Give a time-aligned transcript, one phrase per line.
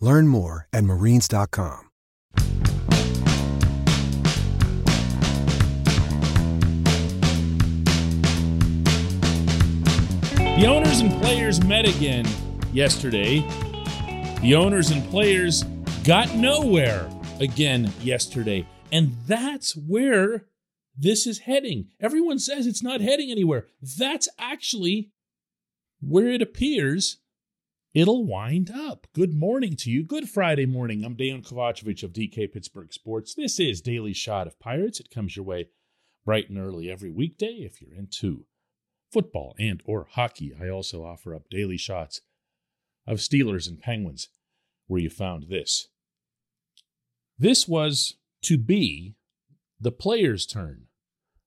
[0.00, 1.84] Learn more at marines.com.
[10.58, 12.26] The owners and players met again
[12.72, 13.40] yesterday.
[14.40, 15.62] The owners and players
[16.02, 17.08] got nowhere
[17.40, 18.66] again yesterday.
[18.90, 20.46] And that's where
[20.96, 21.90] this is heading.
[22.00, 23.66] Everyone says it's not heading anywhere.
[23.80, 25.12] That's actually
[26.00, 27.18] where it appears
[27.94, 29.06] it'll wind up.
[29.14, 30.02] Good morning to you.
[30.02, 31.04] Good Friday morning.
[31.04, 33.34] I'm Dan Kovacevic of DK Pittsburgh Sports.
[33.34, 35.00] This is Daily Shot of Pirates.
[35.00, 35.68] It comes your way
[36.24, 38.44] bright and early every weekday if you're into
[39.10, 40.52] football and or hockey.
[40.60, 42.20] I also offer up daily shots
[43.06, 44.28] of Steelers and Penguins
[44.86, 45.88] where you found this.
[47.38, 49.14] This was to be
[49.80, 50.86] the players' turn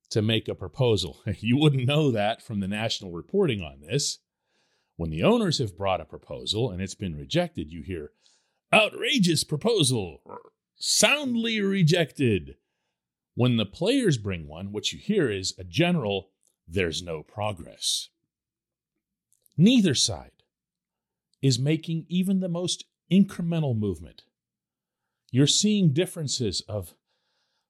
[0.09, 1.21] to make a proposal.
[1.39, 4.19] You wouldn't know that from the national reporting on this.
[5.01, 8.11] When the owners have brought a proposal and it's been rejected, you hear
[8.71, 10.21] outrageous proposal,
[10.75, 12.57] soundly rejected.
[13.33, 16.29] When the players bring one, what you hear is a general
[16.67, 18.09] there's no progress.
[19.57, 20.43] Neither side
[21.41, 24.21] is making even the most incremental movement.
[25.31, 26.93] You're seeing differences of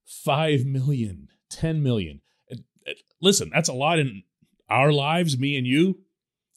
[0.04, 2.20] 5 million, 10 million.
[3.22, 4.24] Listen, that's a lot in
[4.68, 6.00] our lives, me and you.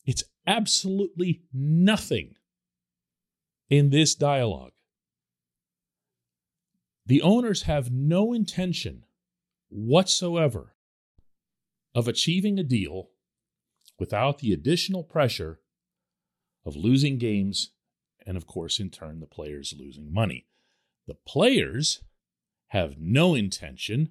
[0.04, 2.34] It's absolutely nothing
[3.70, 4.72] in this dialogue.
[7.06, 9.04] The owners have no intention
[9.68, 10.74] whatsoever
[11.94, 13.10] of achieving a deal
[13.98, 15.60] without the additional pressure
[16.64, 17.70] of losing games
[18.26, 20.46] and, of course, in turn, the players losing money.
[21.06, 22.02] The players
[22.68, 24.10] have no intention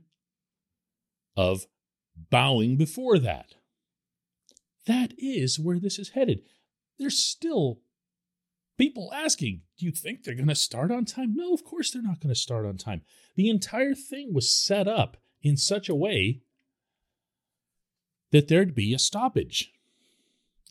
[1.36, 1.66] of
[2.16, 3.56] bowing before that.
[4.86, 6.42] That is where this is headed.
[7.00, 7.80] There's still
[8.78, 11.36] people asking, do you think they're going to start on time?
[11.36, 13.02] No, of course they're not going to start on time.
[13.36, 16.42] The entire thing was set up in such a way
[18.32, 19.72] that there'd be a stoppage.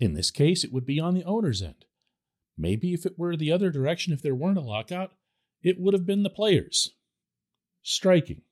[0.01, 1.85] In this case, it would be on the owner's end.
[2.59, 5.13] Maybe if it were the other direction, if there weren't a lockout,
[5.63, 6.91] it would have been the players
[7.83, 8.43] striking.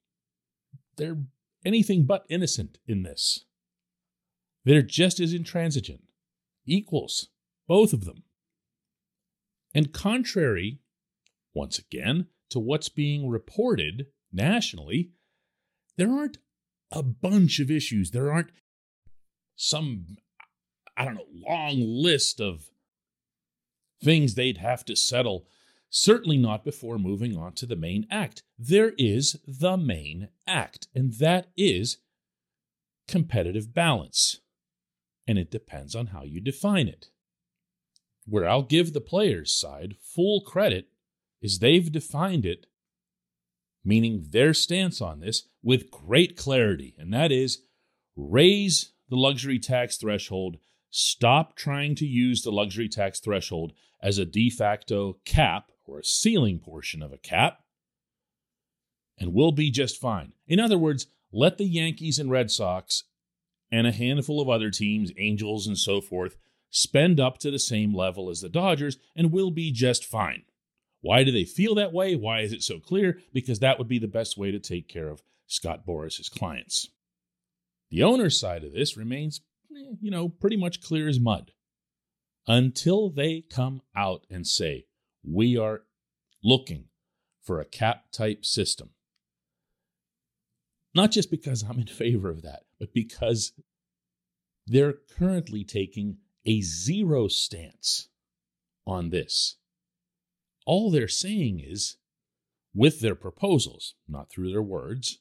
[0.97, 1.19] They're
[1.65, 3.45] anything but innocent in this.
[4.71, 6.05] They're just as intransigent,
[6.65, 7.27] equals,
[7.67, 8.23] both of them.
[9.75, 10.79] And contrary,
[11.53, 15.11] once again, to what's being reported nationally,
[15.97, 16.39] there aren't
[16.93, 18.13] a bunch of issues.
[18.13, 18.53] There aren't
[19.57, 20.19] some,
[20.97, 22.71] I don't know, long list of
[24.01, 25.49] things they'd have to settle.
[25.89, 28.45] Certainly not before moving on to the main act.
[28.57, 31.97] There is the main act, and that is
[33.09, 34.39] competitive balance.
[35.27, 37.09] And it depends on how you define it.
[38.27, 40.89] Where I'll give the players' side full credit
[41.41, 42.67] is they've defined it,
[43.85, 47.63] meaning their stance on this, with great clarity, and that is
[48.17, 50.59] raise the luxury tax threshold.
[50.91, 53.73] Stop trying to use the luxury tax threshold
[54.03, 57.61] as a de facto cap or a ceiling portion of a cap,
[59.19, 60.33] and we'll be just fine.
[60.47, 63.05] In other words, let the Yankees and Red Sox
[63.71, 66.37] and a handful of other teams, Angels and so forth,
[66.71, 70.43] spend up to the same level as the Dodgers, and we'll be just fine.
[71.01, 72.15] Why do they feel that way?
[72.15, 73.21] Why is it so clear?
[73.33, 76.89] Because that would be the best way to take care of Scott Boras's clients.
[77.91, 79.41] The owner's side of this remains,
[79.73, 81.53] eh, you know, pretty much clear as mud
[82.47, 84.87] until they come out and say,
[85.25, 85.83] we are
[86.43, 86.85] looking
[87.43, 88.91] for a cap type system.
[90.95, 93.53] Not just because I'm in favor of that, but because
[94.67, 98.09] they're currently taking a zero stance
[98.87, 99.57] on this.
[100.67, 101.99] All they're saying is
[102.75, 105.19] with their proposals, not through their words,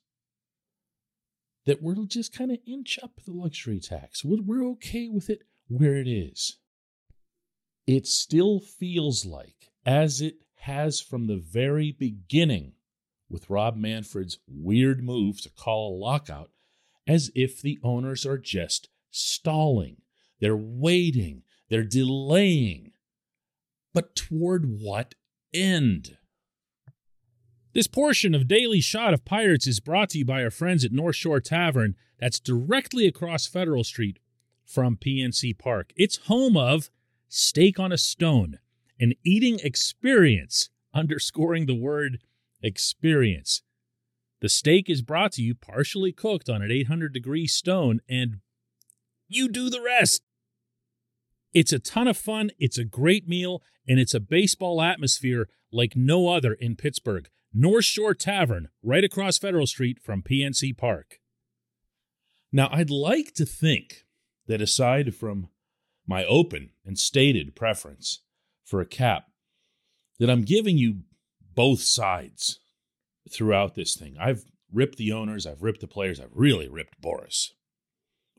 [1.65, 4.23] that we'll just kind of inch up the luxury tax.
[4.23, 6.57] We're, we're okay with it where it is.
[7.85, 12.73] It still feels like, as it has from the very beginning,
[13.29, 16.51] with Rob Manfred's weird move to call a lockout,
[17.09, 19.97] as if the owners are just stalling.
[20.39, 22.91] They're waiting, they're delaying.
[23.95, 25.15] But toward what
[25.51, 26.17] end?
[27.73, 30.91] This portion of Daily Shot of Pirates is brought to you by our friends at
[30.91, 34.19] North Shore Tavern, that's directly across Federal Street
[34.63, 35.93] from PNC Park.
[35.95, 36.91] It's home of
[37.27, 38.59] Steak on a Stone,
[38.99, 42.19] an eating experience, underscoring the word
[42.61, 43.63] experience.
[44.41, 48.37] The steak is brought to you partially cooked on an 800 degree stone, and
[49.27, 50.21] you do the rest.
[51.53, 55.95] It's a ton of fun, it's a great meal, and it's a baseball atmosphere like
[55.95, 57.27] no other in Pittsburgh.
[57.53, 61.19] North Shore Tavern, right across Federal Street from PNC Park.
[62.51, 64.05] Now, I'd like to think
[64.47, 65.49] that aside from
[66.07, 68.21] my open and stated preference
[68.63, 69.25] for a cap,
[70.19, 71.01] that I'm giving you
[71.55, 72.59] both sides
[73.31, 74.15] throughout this thing.
[74.19, 77.49] I've ripped the owners, I've ripped the players, I've really ripped Boras.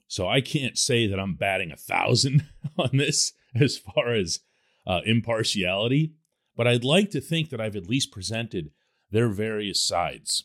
[0.06, 2.46] So I can't say that I'm batting a thousand
[2.78, 4.40] on this as far as
[4.86, 6.14] uh, impartiality,
[6.56, 8.70] but I'd like to think that I've at least presented
[9.10, 10.44] their various sides.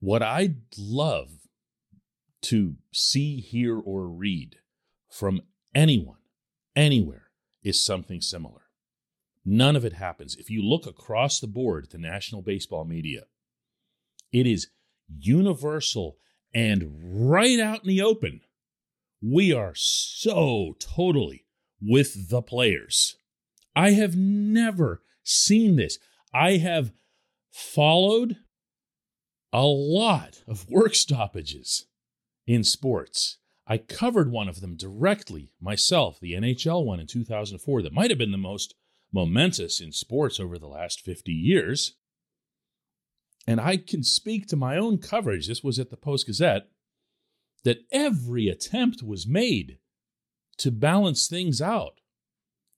[0.00, 1.30] What I'd love
[2.42, 4.56] to see, hear, or read
[5.10, 5.40] from
[5.74, 6.18] anyone,
[6.74, 7.30] anywhere,
[7.62, 8.65] is something similar.
[9.48, 10.34] None of it happens.
[10.34, 13.26] If you look across the board at the national baseball media,
[14.32, 14.66] it is
[15.08, 16.18] universal
[16.52, 18.40] and right out in the open.
[19.22, 21.46] We are so totally
[21.80, 23.16] with the players.
[23.76, 25.98] I have never seen this.
[26.34, 26.92] I have
[27.52, 28.38] followed
[29.52, 31.86] a lot of work stoppages
[32.48, 33.38] in sports.
[33.64, 38.18] I covered one of them directly myself, the NHL one in 2004, that might have
[38.18, 38.74] been the most
[39.12, 41.94] momentous in sports over the last 50 years.
[43.46, 46.68] And I can speak to my own coverage, this was at the Post Gazette,
[47.64, 49.78] that every attempt was made
[50.58, 52.00] to balance things out.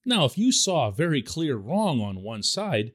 [0.04, 2.92] Now, if you saw a very clear wrong on one side,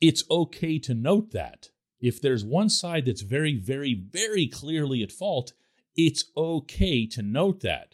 [0.00, 1.68] it's okay to note that.
[2.00, 5.52] If there's one side that's very, very, very clearly at fault,
[5.96, 7.93] it's okay to note that.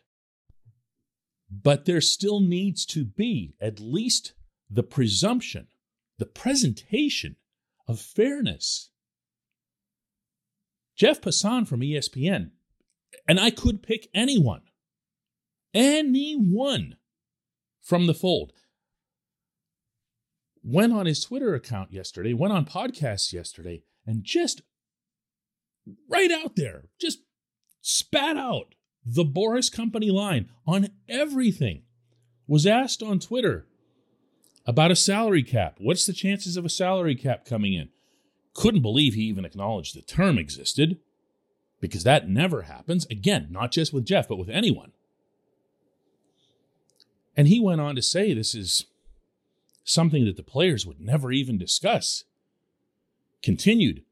[1.50, 4.34] But there still needs to be at least
[4.70, 5.66] the presumption,
[6.18, 7.36] the presentation
[7.88, 8.90] of fairness.
[10.96, 12.50] Jeff Passan from ESPN,
[13.26, 14.62] and I could pick anyone,
[15.74, 16.96] anyone
[17.82, 18.52] from the fold
[20.62, 24.62] went on his Twitter account yesterday, went on podcasts yesterday, and just
[26.08, 27.20] right out there, just
[27.80, 28.74] spat out
[29.04, 31.82] the Boras Company line on everything.
[32.46, 33.66] Was asked on Twitter
[34.66, 35.76] about a salary cap.
[35.78, 37.90] What's the chances of a salary cap coming in?
[38.54, 40.98] Couldn't believe he even acknowledged the term existed
[41.80, 43.06] because that never happens.
[43.06, 44.92] Again, not just with Jeff, but with anyone.
[47.36, 48.86] And he went on to say this is
[49.84, 52.24] something that the players would never even discuss.
[53.42, 54.02] Continued,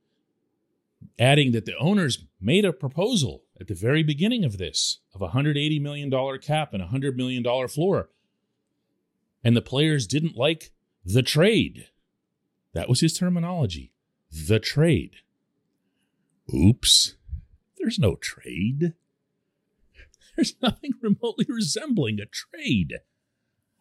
[1.19, 5.29] adding that the owners made a proposal at the very beginning of this of a
[5.29, 8.11] $180 million cap and a $100 million floor.
[9.43, 10.73] And the players didn't like
[11.05, 11.89] the trade.
[12.75, 13.93] That was his terminology
[14.31, 15.17] the trade.
[16.55, 17.15] Oops,
[17.79, 18.93] there's no trade.
[20.37, 22.95] There's nothing remotely resembling a trade.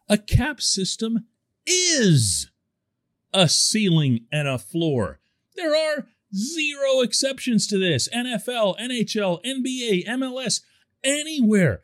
[0.08, 1.26] A cap system
[1.66, 2.50] is
[3.32, 5.20] a ceiling and a floor.
[5.54, 8.08] There are zero exceptions to this.
[8.08, 10.62] NFL, NHL, NBA, MLS,
[11.02, 11.82] anywhere,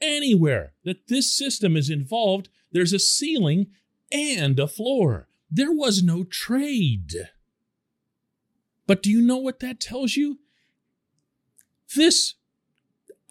[0.00, 3.66] anywhere that this system is involved, there's a ceiling
[4.12, 5.28] and a floor.
[5.50, 7.14] There was no trade.
[8.86, 10.38] But do you know what that tells you?
[11.94, 12.34] This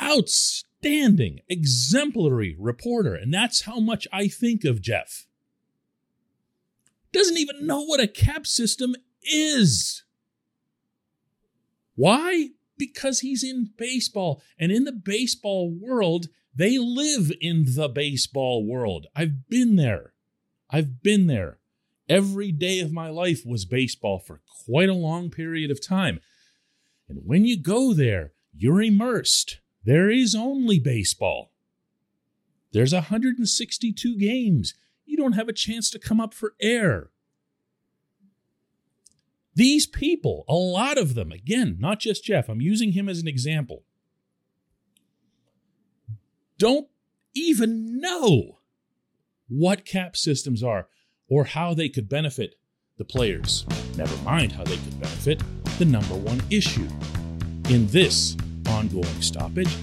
[0.02, 5.28] outstanding, exemplary reporter, and that's how much I think of Jeff
[7.18, 10.04] doesn't even know what a cap system is.
[11.98, 12.52] Why?
[12.78, 14.42] Because he's in baseball.
[14.58, 19.08] And in the baseball world, they live in the baseball world.
[19.16, 20.14] I've been there.
[20.70, 21.58] I've been there.
[22.08, 26.20] Every day of my life was baseball for quite a long period of time.
[27.10, 29.60] And when you go there, you're immersed.
[29.84, 31.52] There is only baseball.
[32.74, 34.76] There's 162 games
[35.06, 37.10] you don't have a chance to come up for air.
[39.58, 43.28] These people, a lot of them, again, not just Jeff, I'm using him as an
[43.28, 43.82] example,
[46.60, 46.88] don't
[47.34, 48.60] even know
[49.48, 50.90] what cap systems are
[51.28, 52.54] or how they could benefit
[53.00, 53.66] the players.
[53.98, 55.42] Never mind how they could benefit
[55.80, 56.88] the number one issue
[57.68, 58.38] in this
[58.70, 59.76] ongoing stoppage.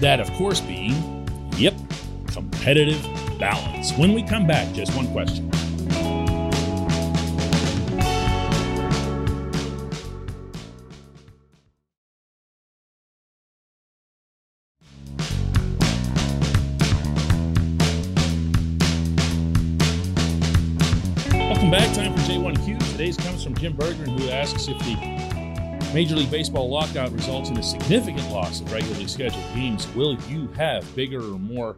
[0.00, 1.72] That, of course, being, yep,
[2.26, 3.02] competitive
[3.38, 3.92] balance.
[3.92, 5.50] When we come back, just one question.
[21.74, 21.92] Back.
[21.92, 22.92] Time for J1Q.
[22.92, 27.58] Today's comes from Jim Berggren, who asks if the Major League Baseball lockout results in
[27.58, 29.88] a significant loss of regularly scheduled games.
[29.88, 31.76] Will you have bigger or more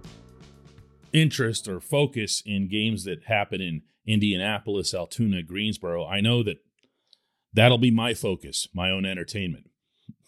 [1.14, 6.06] interest or focus in games that happen in Indianapolis, Altoona, Greensboro?
[6.06, 6.58] I know that
[7.54, 9.70] that'll be my focus, my own entertainment.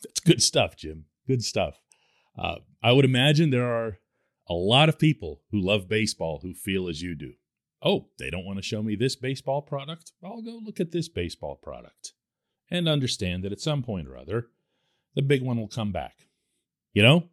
[0.02, 1.04] That's good stuff, Jim.
[1.26, 1.78] Good stuff.
[2.38, 3.98] Uh, I would imagine there are
[4.48, 7.32] a lot of people who love baseball who feel as you do.
[7.82, 10.12] Oh, they don't want to show me this baseball product?
[10.22, 12.12] I'll go look at this baseball product
[12.70, 14.48] and understand that at some point or other,
[15.14, 16.26] the big one will come back.
[16.92, 17.28] You know?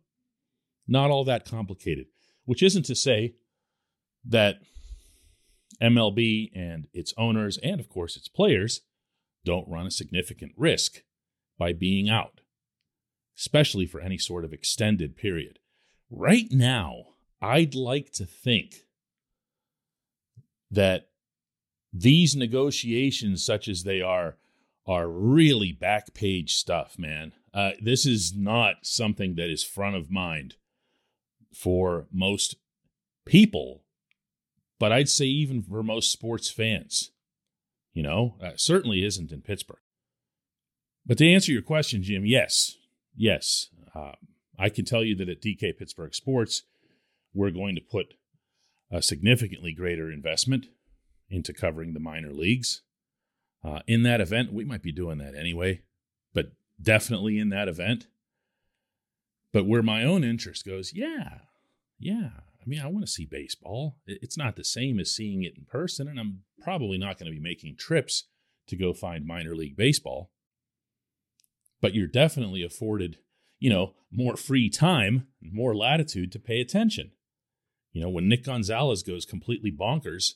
[0.87, 2.07] Not all that complicated,
[2.45, 3.35] which isn't to say
[4.23, 4.59] that
[5.81, 8.81] MLB and its owners, and of course its players,
[9.43, 11.01] don't run a significant risk
[11.57, 12.41] by being out,
[13.37, 15.59] especially for any sort of extended period.
[16.09, 17.05] Right now,
[17.41, 18.84] I'd like to think
[20.75, 21.07] that
[21.91, 24.37] these negotiations, such as they are,
[24.85, 27.33] are really back page stuff, man.
[27.53, 30.55] Uh, this is not something that is front of mind
[31.53, 32.57] for most
[33.25, 33.83] people,
[34.77, 37.11] but I'd say even for most sports fans.
[37.93, 39.79] You know, uh, certainly isn't in Pittsburgh.
[41.05, 42.75] But to answer your question, Jim, yes,
[43.15, 44.13] yes, uh,
[44.59, 46.63] I can tell you that at DK Pittsburgh Sports,
[47.33, 48.15] we're going to put
[48.91, 50.67] a significantly greater investment
[51.29, 52.81] into covering the minor leagues.
[53.63, 55.81] Uh, in that event, we might be doing that anyway,
[56.33, 56.51] but
[56.81, 58.07] definitely in that event.
[59.51, 61.39] But where my own interest goes, yeah,
[61.97, 62.29] yeah.
[62.61, 63.97] I mean, I want to see baseball.
[64.05, 67.35] It's not the same as seeing it in person, and I'm probably not going to
[67.35, 68.25] be making trips
[68.67, 70.31] to go find minor league baseball.
[71.81, 73.17] But you're definitely afforded,
[73.59, 77.11] you know, more free time, more latitude to pay attention.
[77.95, 80.33] You know, when Nick Gonzalez goes completely bonkers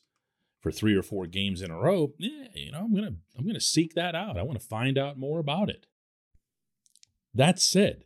[0.61, 3.59] for three or four games in a row, yeah, you know, I'm gonna I'm gonna
[3.59, 4.37] seek that out.
[4.37, 5.85] I want to find out more about it.
[7.33, 8.05] That said,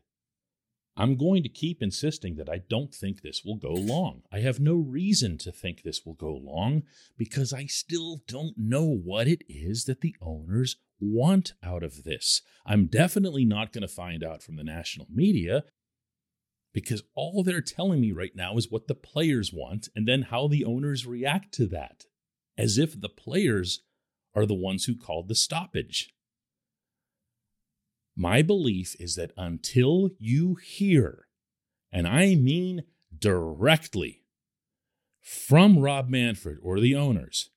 [0.98, 4.24] I'm going to keep insisting that I don't think this will go long.
[4.32, 6.82] I have no reason to think this will go long
[7.16, 12.42] because I still don't know what it is that the owners want out of this.
[12.66, 15.64] I'm definitely not going to find out from the national media
[16.74, 20.48] because all they're telling me right now is what the players want and then how
[20.48, 22.06] the owners react to that,
[22.58, 23.82] as if the players
[24.36, 26.14] are the ones who called the stoppage.
[28.16, 31.28] My belief is that until you hear,
[31.92, 32.84] and I mean
[33.18, 34.24] directly
[35.22, 37.50] from Rob Manfred or the owners,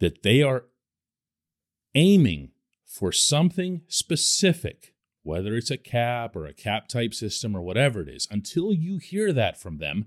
[0.00, 0.66] that they are
[1.94, 2.50] aiming
[2.86, 4.93] for something specific
[5.24, 8.98] whether it's a cap or a cap type system or whatever it is, until you
[8.98, 10.06] hear that from them,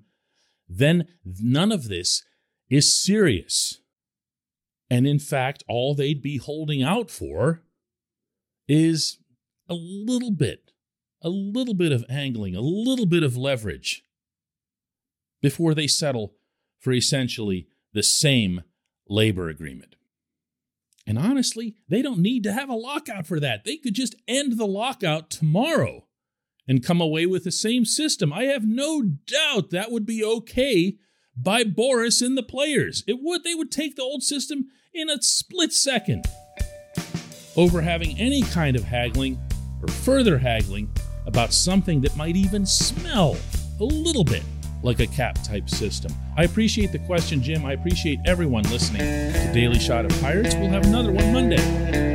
[0.70, 2.24] then none of this
[2.70, 3.82] is serious.
[4.90, 7.64] And in fact, all they'd be holding out for
[8.68, 9.18] is
[9.68, 10.72] a little bit,
[11.22, 14.04] a little bit of angling, a little bit of leverage
[15.42, 16.36] before they settle
[16.80, 18.62] for essentially the same
[19.10, 19.96] labor agreement.
[21.08, 23.64] And honestly, they don't need to have a lockout for that.
[23.64, 26.06] They could just end the lockout tomorrow
[26.68, 28.34] and come away with the same system.
[28.34, 30.98] I have no doubt that would be okay
[31.36, 33.06] by Boras and the players.
[33.08, 36.26] It would they would take the old system in a split second
[37.56, 39.40] over having any kind of haggling
[39.82, 40.92] or further haggling
[41.26, 43.38] about something that might even smell
[43.80, 44.44] a little bit
[44.88, 46.14] like a cap type system?
[46.38, 47.66] I appreciate the question, Jim.
[47.66, 50.56] I appreciate everyone listening to Daily Shot of Pirates.
[50.56, 52.07] We'll have another one Monday.